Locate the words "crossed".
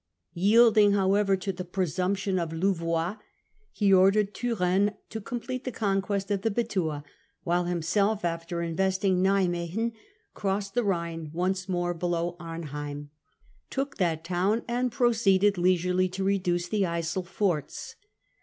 10.33-10.73